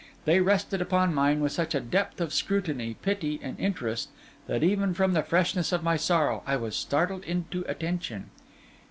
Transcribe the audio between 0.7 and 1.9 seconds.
upon mine with such a